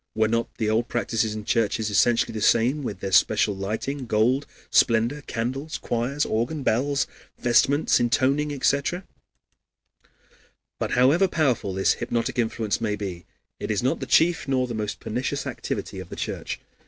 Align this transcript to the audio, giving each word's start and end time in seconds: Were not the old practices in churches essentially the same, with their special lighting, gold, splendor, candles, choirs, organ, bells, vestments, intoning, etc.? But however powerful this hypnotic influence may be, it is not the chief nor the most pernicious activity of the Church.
Were 0.15 0.27
not 0.27 0.49
the 0.57 0.67
old 0.67 0.87
practices 0.87 1.35
in 1.35 1.45
churches 1.45 1.91
essentially 1.91 2.33
the 2.33 2.41
same, 2.41 2.81
with 2.81 3.01
their 3.01 3.11
special 3.11 3.55
lighting, 3.55 4.07
gold, 4.07 4.47
splendor, 4.71 5.21
candles, 5.27 5.77
choirs, 5.77 6.25
organ, 6.25 6.63
bells, 6.63 7.05
vestments, 7.37 7.99
intoning, 7.99 8.51
etc.? 8.51 9.03
But 10.79 10.93
however 10.93 11.27
powerful 11.27 11.75
this 11.75 11.93
hypnotic 11.93 12.39
influence 12.39 12.81
may 12.81 12.95
be, 12.95 13.27
it 13.59 13.69
is 13.69 13.83
not 13.83 13.99
the 13.99 14.07
chief 14.07 14.47
nor 14.47 14.65
the 14.65 14.73
most 14.73 14.99
pernicious 14.99 15.45
activity 15.45 15.99
of 15.99 16.09
the 16.09 16.15
Church. 16.15 16.59